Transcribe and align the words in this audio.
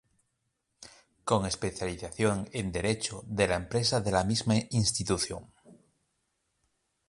Con 1.29 1.39
especialización 1.51 2.37
en 2.59 2.71
Derecho 2.79 3.21
de 3.27 3.47
la 3.47 3.55
Empresa 3.63 4.01
de 4.01 4.11
la 4.11 4.23
misma 4.23 4.55
institución. 4.71 5.53